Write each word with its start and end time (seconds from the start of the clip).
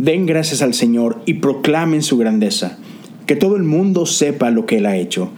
Den 0.00 0.24
gracias 0.24 0.62
al 0.62 0.72
Señor 0.72 1.20
y 1.26 1.34
proclamen 1.34 2.02
su 2.02 2.16
grandeza. 2.16 2.78
Que 3.26 3.36
todo 3.36 3.56
el 3.56 3.64
mundo 3.64 4.06
sepa 4.06 4.50
lo 4.50 4.64
que 4.64 4.78
Él 4.78 4.86
ha 4.86 4.96
hecho. 4.96 5.30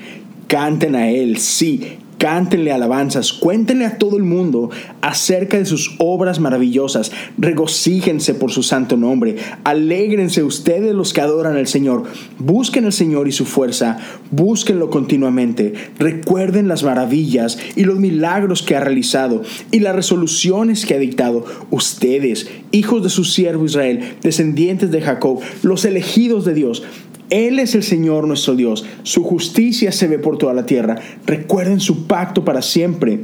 Canten 0.46 0.94
a 0.94 1.10
Él, 1.10 1.38
sí, 1.38 1.98
Cántenle 2.22 2.70
alabanzas, 2.70 3.32
cuéntenle 3.32 3.84
a 3.84 3.98
todo 3.98 4.16
el 4.16 4.22
mundo 4.22 4.70
acerca 5.00 5.58
de 5.58 5.66
sus 5.66 5.96
obras 5.98 6.38
maravillosas, 6.38 7.10
regocíjense 7.36 8.34
por 8.34 8.52
su 8.52 8.62
santo 8.62 8.96
nombre, 8.96 9.38
alégrense 9.64 10.44
ustedes 10.44 10.94
los 10.94 11.12
que 11.12 11.20
adoran 11.20 11.56
al 11.56 11.66
Señor, 11.66 12.04
busquen 12.38 12.84
al 12.84 12.92
Señor 12.92 13.26
y 13.26 13.32
su 13.32 13.44
fuerza, 13.44 13.98
búsquenlo 14.30 14.88
continuamente, 14.88 15.74
recuerden 15.98 16.68
las 16.68 16.84
maravillas 16.84 17.58
y 17.74 17.82
los 17.82 17.98
milagros 17.98 18.62
que 18.62 18.76
ha 18.76 18.80
realizado 18.80 19.42
y 19.72 19.80
las 19.80 19.96
resoluciones 19.96 20.86
que 20.86 20.94
ha 20.94 20.98
dictado. 20.98 21.44
Ustedes, 21.72 22.48
hijos 22.70 23.02
de 23.02 23.10
su 23.10 23.24
siervo 23.24 23.64
Israel, 23.64 24.14
descendientes 24.22 24.92
de 24.92 25.00
Jacob, 25.00 25.40
los 25.64 25.84
elegidos 25.84 26.44
de 26.44 26.54
Dios, 26.54 26.84
él 27.32 27.58
es 27.58 27.74
el 27.74 27.82
Señor 27.82 28.28
nuestro 28.28 28.54
Dios. 28.54 28.84
Su 29.04 29.24
justicia 29.24 29.90
se 29.90 30.06
ve 30.06 30.18
por 30.18 30.36
toda 30.36 30.52
la 30.52 30.66
tierra. 30.66 31.00
Recuerden 31.26 31.80
su 31.80 32.06
pacto 32.06 32.44
para 32.44 32.60
siempre. 32.60 33.20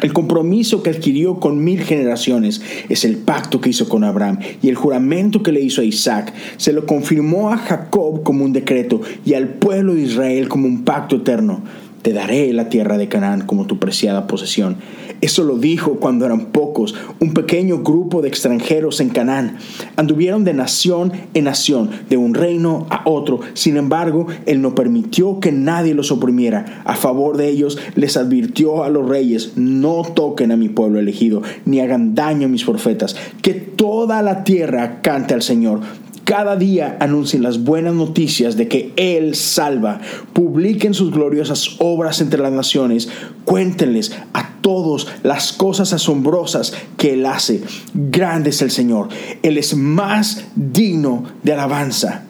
El 0.00 0.12
compromiso 0.12 0.82
que 0.82 0.90
adquirió 0.90 1.40
con 1.40 1.62
mil 1.62 1.80
generaciones 1.82 2.62
es 2.88 3.04
el 3.04 3.16
pacto 3.16 3.60
que 3.60 3.70
hizo 3.70 3.88
con 3.88 4.04
Abraham 4.04 4.38
y 4.62 4.68
el 4.68 4.76
juramento 4.76 5.42
que 5.42 5.50
le 5.50 5.60
hizo 5.60 5.80
a 5.80 5.84
Isaac. 5.84 6.32
Se 6.56 6.72
lo 6.72 6.86
confirmó 6.86 7.52
a 7.52 7.56
Jacob 7.56 8.22
como 8.22 8.44
un 8.44 8.52
decreto 8.52 9.00
y 9.24 9.34
al 9.34 9.48
pueblo 9.48 9.94
de 9.94 10.02
Israel 10.02 10.48
como 10.48 10.68
un 10.68 10.84
pacto 10.84 11.16
eterno. 11.16 11.62
Te 12.02 12.12
daré 12.12 12.52
la 12.52 12.68
tierra 12.68 12.98
de 12.98 13.08
Canaán 13.08 13.42
como 13.46 13.66
tu 13.66 13.78
preciada 13.78 14.26
posesión. 14.26 14.76
Eso 15.20 15.44
lo 15.44 15.56
dijo 15.56 16.00
cuando 16.00 16.26
eran 16.26 16.46
pocos, 16.46 16.96
un 17.20 17.32
pequeño 17.32 17.78
grupo 17.84 18.22
de 18.22 18.28
extranjeros 18.28 19.00
en 19.00 19.10
Canaán. 19.10 19.58
Anduvieron 19.94 20.42
de 20.42 20.52
nación 20.52 21.12
en 21.34 21.44
nación, 21.44 21.90
de 22.10 22.16
un 22.16 22.34
reino 22.34 22.88
a 22.90 23.08
otro. 23.08 23.38
Sin 23.54 23.76
embargo, 23.76 24.26
Él 24.46 24.60
no 24.60 24.74
permitió 24.74 25.38
que 25.38 25.52
nadie 25.52 25.94
los 25.94 26.10
oprimiera. 26.10 26.82
A 26.84 26.96
favor 26.96 27.36
de 27.36 27.48
ellos 27.48 27.78
les 27.94 28.16
advirtió 28.16 28.82
a 28.82 28.90
los 28.90 29.08
reyes, 29.08 29.52
no 29.56 30.02
toquen 30.02 30.50
a 30.50 30.56
mi 30.56 30.68
pueblo 30.68 30.98
elegido, 30.98 31.42
ni 31.66 31.78
hagan 31.78 32.16
daño 32.16 32.46
a 32.46 32.50
mis 32.50 32.64
profetas. 32.64 33.14
Que 33.42 33.54
toda 33.54 34.22
la 34.22 34.42
tierra 34.42 35.02
cante 35.02 35.34
al 35.34 35.42
Señor 35.42 35.80
cada 36.24 36.56
día 36.56 36.96
anuncien 37.00 37.42
las 37.42 37.64
buenas 37.64 37.94
noticias 37.94 38.56
de 38.56 38.68
que 38.68 38.92
Él 38.96 39.34
salva. 39.34 40.00
Publiquen 40.32 40.94
sus 40.94 41.10
gloriosas 41.10 41.76
obras 41.78 42.20
entre 42.20 42.40
las 42.40 42.52
naciones. 42.52 43.08
Cuéntenles 43.44 44.12
a 44.32 44.54
todos 44.60 45.08
las 45.22 45.52
cosas 45.52 45.92
asombrosas 45.92 46.74
que 46.96 47.14
Él 47.14 47.26
hace. 47.26 47.62
Grande 47.94 48.50
es 48.50 48.62
el 48.62 48.70
Señor. 48.70 49.08
Él 49.42 49.58
es 49.58 49.74
más 49.76 50.44
digno 50.54 51.24
de 51.42 51.52
alabanza. 51.54 52.24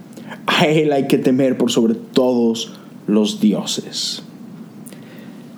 A 0.46 0.66
Él 0.66 0.92
hay 0.92 1.06
que 1.06 1.18
temer 1.18 1.58
por 1.58 1.70
sobre 1.70 1.94
todos 1.94 2.72
los 3.06 3.40
dioses. 3.40 4.22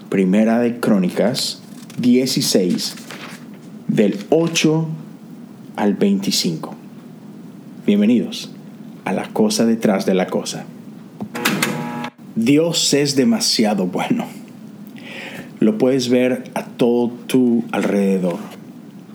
Primera 0.09 0.59
de 0.59 0.79
Crónicas 0.81 1.61
16, 1.99 2.95
del 3.89 4.19
8 4.31 4.89
al 5.77 5.95
25. 5.95 6.74
Bienvenidos 7.87 8.51
a 9.05 9.13
la 9.13 9.29
cosa 9.29 9.67
detrás 9.67 10.07
de 10.07 10.15
la 10.15 10.27
cosa. 10.29 10.65
Dios 12.35 12.95
es 12.95 13.15
demasiado 13.15 13.87
bueno. 13.87 14.25
Lo 15.61 15.77
puedes 15.77 16.09
ver 16.09 16.45
a 16.55 16.65
todo 16.65 17.11
tu 17.11 17.63
alrededor. 17.73 18.39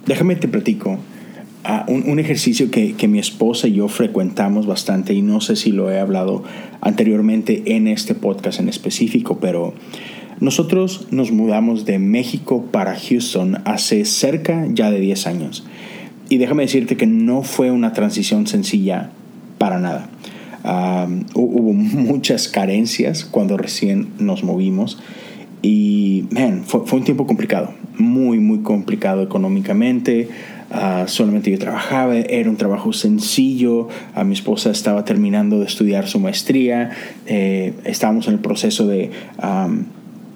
Déjame 0.06 0.36
te 0.36 0.48
platico 0.48 1.00
a 1.64 1.84
un, 1.88 2.20
ejercicio 2.20 2.70
que, 2.70 2.94
que, 2.94 3.08
mi 3.08 3.18
esposa 3.18 3.68
y 3.68 3.74
yo 3.74 3.88
frecuentamos 3.88 4.68
bastante 4.68 5.16
y 5.16 5.24
no 5.24 5.42
sé 5.42 5.56
si 5.56 5.72
lo 5.72 5.90
he 5.90 6.00
hablado 6.00 6.44
anteriormente 6.80 7.76
en 7.76 7.88
este 7.88 8.14
podcast 8.14 8.60
en 8.60 8.70
específico, 8.70 9.40
pero 9.40 9.74
nosotros 10.40 11.08
nos 11.10 11.32
mudamos 11.32 11.86
de 11.86 11.98
México 11.98 12.68
para 12.72 12.96
Houston 12.96 13.58
hace 13.66 14.06
cerca 14.06 14.68
ya 14.70 14.92
de 14.92 15.00
10 15.00 15.26
años. 15.26 15.66
Y 16.30 16.38
déjame 16.38 16.64
decirte 16.64 16.96
que 16.96 17.08
no 17.08 17.42
fue 17.44 17.72
una 17.72 17.92
transición 17.94 18.48
sencilla 18.48 19.10
para 19.58 19.80
nada. 19.80 20.10
hubo 21.34 21.74
muchas 21.74 22.48
carencias 22.48 23.26
cuando 23.26 23.58
recién 23.58 24.10
nos 24.20 24.44
movimos 24.44 25.00
y, 25.62 26.26
man, 26.32 26.64
fue, 26.66 26.82
un 26.92 27.04
tiempo 27.04 27.28
complicado, 27.28 27.74
muy, 27.98 28.40
muy 28.40 28.60
complicado 28.60 29.22
económicamente. 29.24 30.30
Ah, 30.72 31.06
solamente 31.08 31.50
yo 31.50 31.58
trabajaba, 31.58 32.16
era 32.16 32.50
un 32.50 32.56
trabajo 32.56 32.94
sencillo, 32.94 33.88
a 34.14 34.24
mi 34.24 34.34
esposa 34.34 34.70
estaba 34.70 35.04
terminando 35.04 35.60
de 35.60 35.66
estudiar 35.66 36.08
su 36.08 36.20
maestría, 36.20 36.92
eh, 37.26 37.74
estábamos 37.86 38.28
en 38.28 38.36
el 38.36 38.40
proceso 38.40 38.86
de 38.86 39.10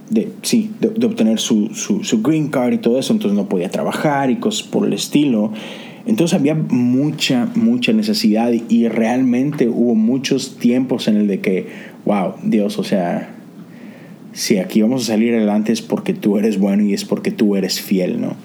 de, 0.10 0.32
sí, 0.42 0.72
de, 0.80 1.06
obtener 1.06 1.40
su, 1.40 1.70
su, 1.74 2.22
green 2.22 2.50
card 2.50 2.74
y 2.74 2.78
todo 2.78 3.00
eso, 3.00 3.14
entonces 3.14 3.38
no 3.38 3.50
podía 3.50 3.70
trabajar 3.70 4.30
y 4.30 4.38
cosas 4.38 4.68
por 4.68 4.86
el 4.86 4.94
estilo. 4.94 5.52
Entonces 6.06 6.38
había 6.38 6.56
mucha, 6.56 7.50
mucha 7.56 7.94
necesidad 7.94 8.52
y 8.52 8.88
realmente 8.90 9.70
hubo 9.70 9.96
muchos 9.96 10.58
tiempos 10.58 11.08
en 11.08 11.16
el 11.16 11.28
de 11.28 11.40
que, 11.40 11.68
wow, 12.06 12.34
Dios, 12.44 12.78
o 12.78 12.84
sea, 12.84 13.34
si 14.34 14.58
aquí 14.58 14.82
vamos 14.82 15.04
a 15.04 15.14
salir 15.14 15.34
adelante 15.34 15.72
es 15.72 15.82
porque 15.82 16.14
tú 16.14 16.38
eres 16.38 16.60
bueno 16.60 16.84
y 16.84 16.94
es 16.94 17.06
porque 17.06 17.32
tú 17.32 17.56
eres 17.56 17.80
fiel, 17.80 18.20
¿no? 18.20 18.36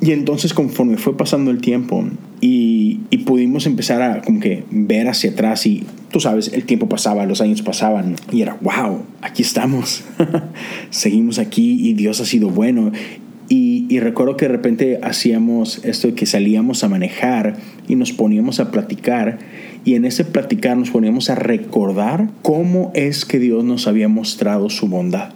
Y 0.00 0.12
entonces 0.12 0.54
conforme 0.54 0.96
fue 0.96 1.16
pasando 1.16 1.50
el 1.50 1.60
tiempo 1.60 2.04
y, 2.40 2.69
y, 3.10 3.18
pudimos 3.18 3.66
empezar 3.66 4.02
a 4.02 4.22
como 4.22 4.40
que 4.40 4.64
ver 4.70 5.08
hacia 5.08 5.30
atrás 5.30 5.66
y 5.66 5.84
tú 6.10 6.20
sabes, 6.20 6.52
el 6.52 6.64
tiempo 6.64 6.88
pasaba, 6.88 7.26
los 7.26 7.40
años 7.40 7.62
pasaban 7.62 8.16
y 8.32 8.42
era, 8.42 8.56
wow, 8.60 9.02
aquí 9.22 9.42
estamos, 9.42 10.02
seguimos 10.90 11.38
aquí 11.38 11.88
y 11.88 11.94
Dios 11.94 12.20
ha 12.20 12.24
sido 12.24 12.50
bueno. 12.50 12.92
Y, 13.48 13.86
y, 13.88 13.98
recuerdo 13.98 14.36
que 14.36 14.46
de 14.46 14.52
repente 14.52 15.00
hacíamos 15.02 15.84
esto 15.84 16.08
de 16.08 16.14
que 16.14 16.24
salíamos 16.24 16.84
a 16.84 16.88
manejar 16.88 17.56
y 17.88 17.96
nos 17.96 18.12
poníamos 18.12 18.60
a 18.60 18.70
platicar 18.70 19.38
y 19.84 19.94
en 19.94 20.04
ese 20.04 20.24
platicar 20.24 20.76
nos 20.76 20.90
poníamos 20.90 21.30
a 21.30 21.34
recordar 21.34 22.30
cómo 22.42 22.92
es 22.94 23.24
que 23.24 23.40
Dios 23.40 23.64
nos 23.64 23.88
había 23.88 24.08
mostrado 24.08 24.70
su 24.70 24.86
bondad 24.86 25.30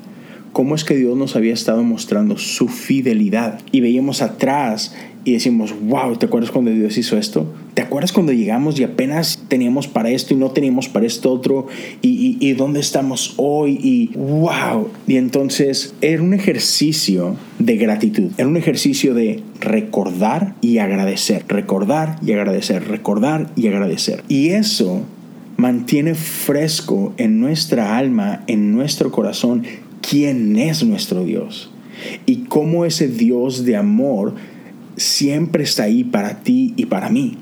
cómo 0.54 0.76
es 0.76 0.84
que 0.84 0.94
Dios 0.96 1.18
nos 1.18 1.36
había 1.36 1.52
estado 1.52 1.82
mostrando 1.82 2.38
su 2.38 2.68
fidelidad. 2.68 3.60
Y 3.72 3.80
veíamos 3.80 4.22
atrás 4.22 4.94
y 5.24 5.32
decimos, 5.32 5.74
wow, 5.86 6.16
¿te 6.16 6.26
acuerdas 6.26 6.50
cuando 6.50 6.70
Dios 6.70 6.98
hizo 6.98 7.16
esto? 7.16 7.46
¿Te 7.72 7.82
acuerdas 7.82 8.12
cuando 8.12 8.32
llegamos 8.32 8.78
y 8.78 8.84
apenas 8.84 9.42
teníamos 9.48 9.88
para 9.88 10.10
esto 10.10 10.34
y 10.34 10.36
no 10.36 10.50
teníamos 10.50 10.88
para 10.88 11.06
esto 11.06 11.32
otro? 11.32 11.66
¿Y, 12.02 12.36
y, 12.40 12.52
dónde 12.52 12.80
estamos 12.80 13.34
hoy? 13.38 13.78
Y 13.82 14.10
wow. 14.16 14.90
Y 15.06 15.16
entonces 15.16 15.94
era 16.02 16.22
un 16.22 16.34
ejercicio 16.34 17.36
de 17.58 17.76
gratitud, 17.76 18.32
era 18.36 18.46
un 18.46 18.58
ejercicio 18.58 19.14
de 19.14 19.42
recordar 19.60 20.54
y 20.60 20.78
agradecer, 20.78 21.44
recordar 21.48 22.18
y 22.24 22.32
agradecer, 22.32 22.86
recordar 22.86 23.50
y 23.56 23.68
agradecer. 23.68 24.22
Y 24.28 24.50
eso 24.50 25.02
mantiene 25.56 26.14
fresco 26.14 27.14
en 27.16 27.40
nuestra 27.40 27.96
alma, 27.96 28.44
en 28.46 28.72
nuestro 28.72 29.10
corazón, 29.10 29.64
quién 30.02 30.56
es 30.58 30.84
nuestro 30.84 31.24
Dios 31.24 31.70
y 32.26 32.44
cómo 32.44 32.84
ese 32.84 33.08
Dios 33.08 33.64
de 33.64 33.76
amor 33.76 34.34
siempre 34.96 35.64
está 35.64 35.84
ahí 35.84 36.04
para 36.04 36.42
ti 36.42 36.74
y 36.76 36.86
para 36.86 37.08
mí. 37.10 37.38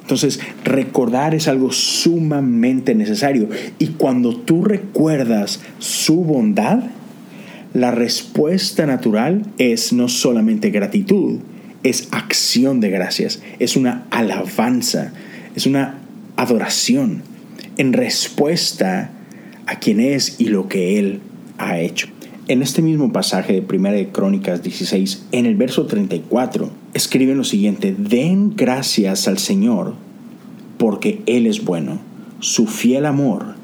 Entonces, 0.00 0.38
recordar 0.64 1.34
es 1.34 1.48
algo 1.48 1.72
sumamente 1.72 2.94
necesario. 2.94 3.48
Y 3.78 3.88
cuando 3.88 4.36
tú 4.36 4.62
recuerdas 4.62 5.60
su 5.80 6.22
bondad, 6.22 6.84
la 7.74 7.90
respuesta 7.90 8.86
natural 8.86 9.42
es 9.58 9.92
no 9.92 10.08
solamente 10.08 10.70
gratitud, 10.70 11.40
es 11.82 12.08
acción 12.12 12.80
de 12.80 12.90
gracias, 12.90 13.42
es 13.58 13.76
una 13.76 14.06
alabanza, 14.10 15.12
es 15.54 15.66
una 15.66 15.98
adoración 16.36 17.22
en 17.76 17.92
respuesta 17.92 19.10
a 19.66 19.78
quien 19.78 20.00
es 20.00 20.40
y 20.40 20.46
lo 20.46 20.68
que 20.68 20.98
Él 20.98 21.20
ha 21.58 21.78
hecho. 21.80 22.08
En 22.48 22.62
este 22.62 22.80
mismo 22.80 23.12
pasaje 23.12 23.54
de 23.54 23.62
Primera 23.62 23.96
de 23.96 24.10
Crónicas 24.10 24.62
16, 24.62 25.26
en 25.32 25.46
el 25.46 25.56
verso 25.56 25.86
34, 25.86 26.70
escriben 26.94 27.38
lo 27.38 27.42
siguiente, 27.42 27.92
den 27.98 28.54
gracias 28.54 29.26
al 29.26 29.38
Señor 29.38 29.94
porque 30.78 31.22
Él 31.26 31.46
es 31.46 31.64
bueno, 31.64 31.98
su 32.38 32.68
fiel 32.68 33.06
amor 33.06 33.56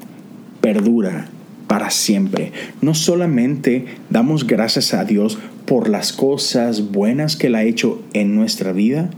perdura 0.59 1.29
para 1.67 1.91
siempre. 1.91 2.51
No 2.81 2.93
solamente 2.93 3.85
damos 4.09 4.45
gracias 4.45 4.93
a 4.93 5.05
Dios 5.05 5.37
por 5.65 5.87
las 5.87 6.11
cosas 6.11 6.91
buenas 6.91 7.37
que 7.37 7.47
Él 7.47 7.55
ha 7.55 7.63
hecho 7.63 8.01
en 8.11 8.35
nuestra 8.35 8.73
vida, 8.73 9.09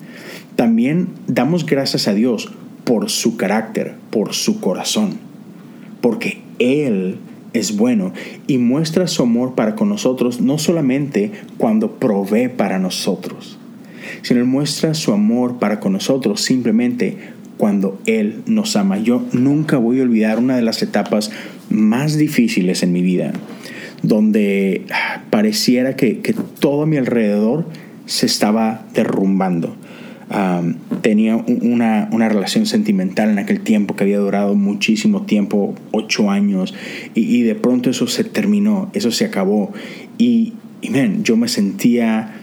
también 0.56 1.08
damos 1.26 1.66
gracias 1.66 2.08
a 2.08 2.14
Dios 2.14 2.52
por 2.84 3.10
su 3.10 3.36
carácter, 3.36 3.96
por 4.12 4.36
su 4.36 4.60
corazón, 4.60 5.18
porque 6.02 6.44
Él 6.60 7.18
es 7.60 7.78
bueno 7.78 8.14
y 8.48 8.58
muestra 8.58 9.08
su 9.08 9.24
amor 9.24 9.56
para 9.56 9.76
con 9.76 9.90
nosotros 9.90 10.42
no 10.42 10.58
solamente 10.58 11.32
cuando 11.58 11.92
provee 11.92 12.50
para 12.50 12.80
nosotros, 12.80 13.58
sino 14.22 14.46
muestra 14.46 14.94
su 14.94 15.14
amor 15.14 15.58
para 15.58 15.80
con 15.80 15.94
nosotros 15.94 16.42
simplemente 16.42 17.18
cuando 17.58 18.00
Él 18.06 18.44
nos 18.46 18.76
ama. 18.76 18.98
Yo 18.98 19.24
nunca 19.32 19.78
voy 19.78 20.00
a 20.00 20.04
olvidar 20.04 20.40
una 20.40 20.56
de 20.56 20.62
las 20.62 20.82
etapas 20.82 21.32
más 21.70 22.18
difíciles 22.18 22.84
en 22.84 22.92
mi 22.92 23.02
vida, 23.02 23.32
donde 24.04 24.86
pareciera 25.30 25.96
que, 25.96 26.36
todo 26.60 26.84
a 26.84 26.86
mi 26.86 26.98
alrededor 26.98 27.66
se 28.06 28.26
estaba 28.26 28.86
derrumbando. 28.94 29.76
Tenía 31.02 31.36
una, 31.36 32.30
relación 32.30 32.66
sentimental 32.66 33.30
en 33.30 33.40
aquel 33.40 33.62
tiempo 33.62 33.96
que 33.96 34.04
había 34.04 34.18
durado 34.18 34.56
muchísimo 34.56 35.24
tiempo, 35.24 35.76
ocho 35.92 36.32
años, 36.32 36.74
y, 37.14 37.44
de 37.44 37.56
pronto 37.56 37.90
eso 37.90 38.08
se 38.08 38.24
terminó, 38.24 38.90
eso 38.94 39.12
se 39.12 39.26
acabó. 39.26 39.72
Y, 40.18 40.54
y 40.82 40.92
yo 41.24 41.38
me 41.38 41.48
sentía 41.48 42.42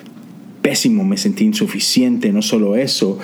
pésimo, 0.62 1.05
me 1.05 1.17
sentía 1.17 1.46
insuficiente, 1.46 2.32
no 2.32 2.40
solo 2.40 2.76
eso. 2.76 3.19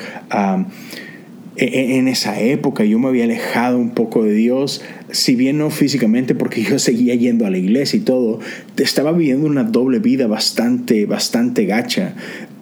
E, 1.56 1.64
e, 1.64 1.98
en 1.98 2.06
esa 2.06 2.40
época 2.40 2.84
yo 2.84 3.00
me 3.00 3.08
había 3.08 3.24
alejado 3.24 3.78
un 3.78 3.90
poco 3.90 4.22
de 4.22 4.32
Dios, 4.32 4.82
si 5.10 5.34
bien 5.34 5.58
no 5.58 5.70
físicamente 5.70 6.36
porque 6.36 6.62
yo 6.70 6.78
seguía 6.78 7.14
yendo 7.16 7.46
a 7.46 7.50
la 7.50 7.58
iglesia 7.58 7.96
y 7.96 8.02
todo, 8.02 8.38
estaba 8.76 9.12
viviendo 9.12 9.46
una 9.46 9.64
doble 9.64 9.98
vida 9.98 10.26
bastante, 10.26 11.06
bastante 11.06 11.64
gacha. 11.64 12.14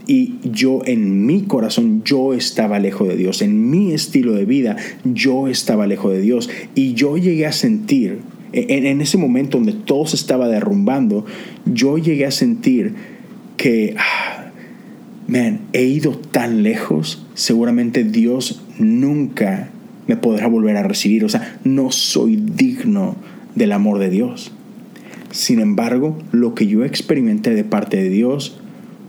Y 0.07 0.35
yo 0.45 0.83
en 0.87 1.27
mi 1.27 1.43
corazón, 1.43 2.03
yo 2.05 2.33
estaba 2.33 2.79
lejos 2.79 3.09
de 3.09 3.17
Dios. 3.17 3.43
En 3.43 3.71
mi 3.71 3.93
estilo 3.93 4.33
de 4.33 4.45
vida, 4.45 4.77
yo 5.05 5.49
estaba 5.49 5.87
lejos 5.87 6.13
de 6.13 6.21
Dios. 6.21 6.49
Y 6.77 6.95
yo 6.95 7.17
llegué 7.17 7.47
a 7.47 7.53
sentir, 7.53 8.21
en, 8.53 9.01
ese 9.01 9.19
momento 9.19 9.59
donde 9.59 9.73
todo 9.73 10.07
se 10.07 10.17
estaba 10.17 10.49
derrumbando, 10.49 11.27
yo 11.65 11.99
llegué 11.99 12.25
a 12.25 12.31
sentir 12.31 12.95
que, 13.57 13.97
ah, 13.99 14.53
man, 15.27 15.63
he 15.73 15.85
ido 15.85 16.13
tan 16.13 16.63
lejos. 16.63 17.27
Seguramente 17.35 18.05
Dios 18.05 18.63
nunca 18.79 19.71
me 20.07 20.17
podrá 20.17 20.47
volver 20.47 20.77
a 20.77 20.85
recibir. 20.85 21.25
O 21.25 21.29
sea, 21.29 21.59
no 21.65 21.91
soy 21.91 22.37
digno 22.37 23.17
del 23.57 23.73
amor 23.73 23.99
de 23.99 24.11
Dios. 24.11 24.53
Sin 25.33 25.59
embargo, 25.59 26.17
lo 26.31 26.55
que 26.55 26.69
yo 26.69 26.85
experimenté 26.85 27.55
de 27.55 27.65
parte 27.65 27.97
de 27.97 28.09
Dios 28.09 28.61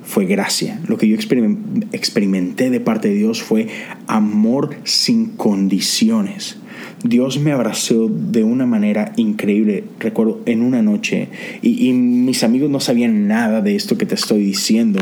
fue 0.07 0.25
gracia. 0.25 0.79
Lo 0.87 0.97
que 0.97 1.07
yo 1.07 1.15
experimenté 1.15 2.69
de 2.69 2.79
parte 2.79 3.09
de 3.09 3.15
Dios 3.15 3.43
fue 3.43 3.67
amor 4.07 4.77
sin 4.85 5.35
condiciones. 5.35 6.57
Dios 7.03 7.39
me 7.39 7.51
abrazó 7.51 8.09
de 8.09 8.43
una 8.43 8.65
manera 8.65 9.13
increíble, 9.17 9.83
recuerdo, 9.99 10.41
en 10.45 10.61
una 10.61 10.81
noche. 10.81 11.29
Y, 11.61 11.93
mis 11.93 12.43
amigos 12.43 12.69
no 12.69 12.79
sabían 12.79 13.27
nada 13.27 13.61
de 13.61 13.75
esto 13.75 13.97
que 13.97 14.05
te 14.05 14.15
estoy 14.15 14.43
diciendo, 14.43 14.99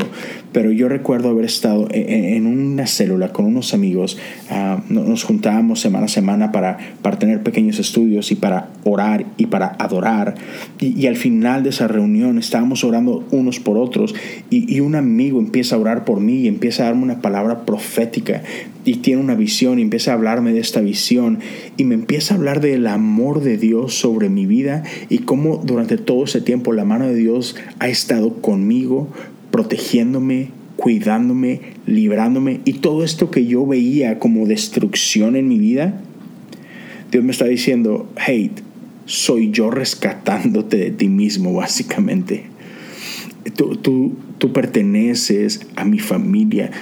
pero 0.52 0.70
yo 0.70 0.88
recuerdo 0.88 1.30
haber 1.30 1.44
estado 1.44 1.88
e, 1.90 2.00
e, 2.00 2.36
en, 2.36 2.46
una 2.46 2.86
célula 2.86 3.32
con 3.32 3.46
unos 3.46 3.74
amigos. 3.74 4.18
Ah, 4.50 4.82
nos 4.88 5.24
juntábamos 5.24 5.80
semana 5.80 6.06
a 6.06 6.08
semana 6.08 6.52
para, 6.52 6.78
para 7.02 7.18
tener 7.18 7.42
pequeños 7.42 7.78
estudios 7.78 8.30
y 8.30 8.36
para 8.36 8.70
orar 8.84 9.26
y 9.36 9.46
para 9.46 9.76
adorar. 9.78 10.34
Y, 10.80 11.06
al 11.06 11.16
final 11.16 11.62
de 11.62 11.70
esa 11.70 11.88
reunión 11.88 12.38
estábamos 12.38 12.84
orando 12.84 13.24
unos 13.30 13.60
por 13.60 13.78
otros 13.78 14.14
y, 14.50 14.74
y 14.74 14.80
un 14.80 14.94
amigo 14.94 15.38
empieza 15.38 15.76
a 15.76 15.78
orar 15.78 16.04
por 16.04 16.20
mí 16.20 16.40
y 16.40 16.48
empieza 16.48 16.82
a 16.82 16.86
darme 16.86 17.02
una 17.02 17.20
palabra 17.20 17.64
profética 17.64 18.42
y 18.86 18.96
tiene 18.96 19.20
una 19.20 19.34
visión 19.34 19.78
y 19.78 19.82
empieza 19.82 20.12
a 20.12 20.14
hablarme 20.14 20.52
de 20.52 20.60
esta 20.60 20.80
visión 20.80 21.40
y 21.76 21.84
me 21.84 21.94
empieza 21.94 22.34
a 22.34 22.36
hablar 22.36 22.60
del 22.60 22.86
amor 22.86 23.42
de 23.42 23.58
Dios 23.58 23.94
sobre 23.94 24.28
mi 24.28 24.46
vida 24.46 24.82
y 25.08 25.18
cómo 25.18 25.62
durante 25.64 25.98
todo 25.98 26.24
ese 26.24 26.40
tiempo 26.40 26.72
la 26.72 26.84
mano 26.84 27.06
de 27.06 27.14
Dios 27.14 27.56
ha 27.78 27.88
estado 27.88 28.40
conmigo, 28.40 29.08
protegiéndome, 29.50 30.50
cuidándome, 30.76 31.60
librándome 31.86 32.60
y 32.64 32.74
todo 32.74 33.04
esto 33.04 33.30
que 33.30 33.46
yo 33.46 33.66
veía 33.66 34.18
como 34.18 34.46
destrucción 34.46 35.36
en 35.36 35.48
mi 35.48 35.58
vida, 35.58 36.00
Dios 37.10 37.24
me 37.24 37.32
está 37.32 37.46
diciendo, 37.46 38.08
hey, 38.16 38.50
soy 39.04 39.50
yo 39.50 39.70
rescatándote 39.70 40.76
de 40.76 40.90
ti 40.90 41.08
mismo 41.08 41.52
básicamente. 41.54 42.44
Tú, 43.56 43.76
tú, 43.76 44.12
tú 44.38 44.52
perteneces 44.52 45.60
a 45.76 45.84
mi 45.84 46.00
familia, 46.00 46.72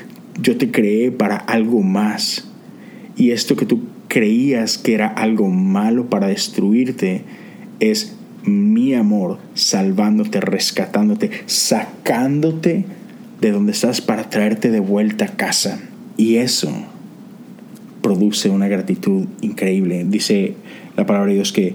yo 0.40 0.56
te 0.56 0.70
creé 0.70 1.12
para 1.12 1.36
algo 1.36 1.82
más. 1.82 2.48
Y 3.16 3.30
esto 3.30 3.54
que 3.54 3.66
tú 3.66 3.80
creías 4.14 4.78
que 4.78 4.94
era 4.94 5.08
algo 5.08 5.48
malo 5.48 6.08
para 6.08 6.28
destruirte 6.28 7.24
es 7.80 8.14
mi 8.44 8.94
amor 8.94 9.38
salvándote, 9.54 10.40
rescatándote, 10.40 11.32
sacándote 11.46 12.84
de 13.40 13.50
donde 13.50 13.72
estás 13.72 14.00
para 14.00 14.30
traerte 14.30 14.70
de 14.70 14.78
vuelta 14.78 15.24
a 15.24 15.36
casa. 15.36 15.80
Y 16.16 16.36
eso 16.36 16.70
produce 18.02 18.50
una 18.50 18.68
gratitud 18.68 19.26
increíble. 19.40 20.06
Dice 20.08 20.54
la 20.96 21.06
palabra 21.06 21.30
de 21.30 21.34
Dios 21.34 21.52
que 21.52 21.74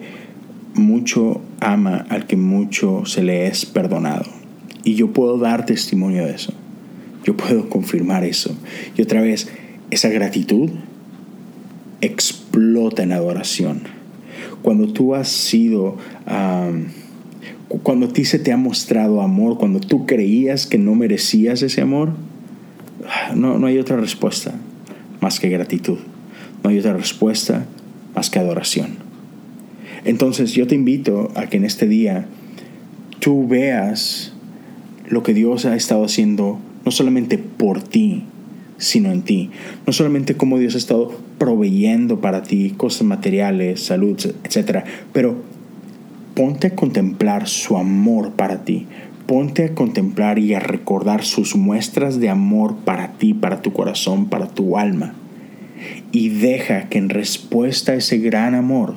mucho 0.75 1.42
ama 1.59 2.06
al 2.07 2.25
que 2.25 2.38
mucho 2.38 3.06
se 3.06 3.21
le 3.21 3.47
es 3.47 3.65
perdonado. 3.65 4.24
Y 4.85 4.95
yo 4.95 5.12
puedo 5.12 5.39
dar 5.39 5.65
testimonio 5.65 6.25
de 6.25 6.35
eso. 6.35 6.53
Yo 7.25 7.35
puedo 7.35 7.68
confirmar 7.68 8.24
eso. 8.24 8.56
Y 8.95 9.01
otra 9.01 9.19
vez, 9.19 9.50
esa 9.92 10.07
gratitud 10.07 10.69
explota 12.01 13.04
en 13.04 13.12
adoración. 13.12 13.81
Cuando 14.62 14.92
tú 14.92 15.16
has 15.16 15.30
sido, 15.30 15.98
cuando 17.84 18.07
a 18.07 18.13
ti 18.13 18.25
se 18.25 18.40
te 18.40 18.51
ha 18.51 18.57
mostrado 18.57 19.22
amor, 19.22 19.57
cuando 19.57 19.80
tú 19.80 20.06
creías 20.06 20.68
que 20.68 20.78
no 20.78 20.96
merecías 20.96 21.62
ese 21.62 21.81
amor, 21.81 22.13
no, 23.36 23.57
no 23.57 23.68
hay 23.68 23.78
otra 23.78 23.98
respuesta 23.98 24.54
más 25.22 25.40
que 25.40 25.50
gratitud. 25.50 25.98
No 26.63 26.69
hay 26.69 26.80
otra 26.80 26.94
respuesta 26.94 27.66
más 28.16 28.30
que 28.30 28.40
adoración. 28.40 28.98
Entonces 30.06 30.54
yo 30.54 30.68
te 30.68 30.75
invito 30.75 31.31
a 31.36 31.48
que 31.48 31.57
en 31.57 31.66
este 31.66 31.88
día 31.88 32.25
tú 33.19 33.48
veas 33.48 34.34
lo 35.07 35.24
que 35.24 35.34
Dios 35.34 35.66
ha 35.66 35.75
estado 35.75 36.06
haciendo 36.06 36.60
no 36.86 36.92
solamente 36.92 37.38
por 37.38 37.81
ti, 37.81 38.24
sino 38.80 39.12
en 39.12 39.22
ti. 39.22 39.52
No 39.86 39.94
solamente 39.94 40.36
cómo 40.36 40.58
Dios 40.58 40.74
ha 40.74 40.80
estado 40.80 41.12
proveyendo 41.38 42.20
para 42.20 42.42
ti 42.42 42.74
cosas 42.76 43.04
materiales, 43.04 43.81
salud, 43.84 44.18
etc. 44.44 44.84
Pero 45.14 45.38
ponte 46.34 46.68
a 46.68 46.76
contemplar 46.76 47.48
su 47.48 47.78
amor 47.78 48.31
para 48.31 48.64
ti. 48.64 48.88
Ponte 49.28 49.66
a 49.66 49.76
contemplar 49.76 50.40
y 50.40 50.56
a 50.56 50.60
recordar 50.60 51.24
sus 51.24 51.56
muestras 51.56 52.20
de 52.20 52.30
amor 52.30 52.78
para 52.78 53.14
ti, 53.14 53.36
para 53.36 53.62
tu 53.62 53.74
corazón, 53.74 54.28
para 54.28 54.48
tu 54.48 54.78
alma. 54.78 55.14
Y 56.12 56.30
deja 56.30 56.90
que 56.90 56.98
en 56.98 57.10
respuesta 57.10 57.92
a 57.92 57.95
ese 57.95 58.18
gran 58.18 58.56
amor 58.56 58.95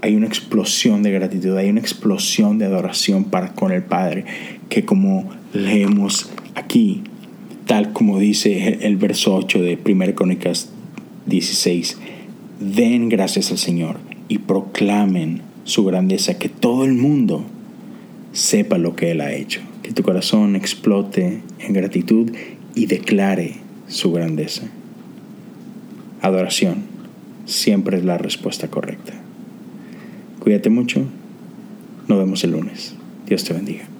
hay 0.00 0.16
una 0.16 0.26
explosión 0.26 1.02
de 1.02 1.10
gratitud, 1.10 1.56
hay 1.56 1.70
una 1.70 1.80
explosión 1.80 2.58
de 2.58 2.66
adoración 2.66 3.24
para 3.24 3.54
con 3.54 3.72
el 3.72 3.82
Padre, 3.82 4.24
que 4.68 4.84
como 4.84 5.30
leemos 5.52 6.30
aquí, 6.54 7.02
tal 7.66 7.92
como 7.92 8.18
dice 8.18 8.78
el 8.82 8.96
verso 8.96 9.34
8 9.34 9.62
de 9.62 9.78
1 9.84 10.14
Crónicas 10.14 10.70
16, 11.26 11.98
den 12.60 13.08
gracias 13.08 13.50
al 13.50 13.58
Señor 13.58 13.96
y 14.28 14.38
proclamen 14.38 15.42
su 15.64 15.84
grandeza, 15.84 16.38
que 16.38 16.48
todo 16.48 16.84
el 16.84 16.94
mundo 16.94 17.44
sepa 18.32 18.78
lo 18.78 18.96
que 18.96 19.10
Él 19.10 19.20
ha 19.20 19.32
hecho, 19.32 19.60
que 19.82 19.92
tu 19.92 20.02
corazón 20.02 20.56
explote 20.56 21.40
en 21.58 21.72
gratitud 21.72 22.32
y 22.74 22.86
declare 22.86 23.54
su 23.88 24.12
grandeza. 24.12 24.62
Adoración 26.20 26.84
siempre 27.46 27.98
es 27.98 28.04
la 28.04 28.18
respuesta 28.18 28.68
correcta. 28.68 29.12
Cuídate 30.40 30.70
mucho, 30.70 31.06
nos 32.08 32.18
vemos 32.18 32.44
el 32.44 32.52
lunes. 32.52 32.94
Dios 33.26 33.44
te 33.44 33.54
bendiga. 33.54 33.93